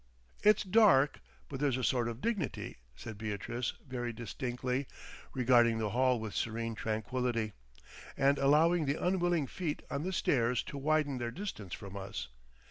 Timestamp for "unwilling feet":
8.99-9.83